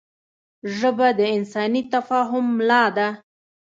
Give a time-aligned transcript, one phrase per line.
[0.77, 3.07] ژبه د انساني تفاهم ملا ده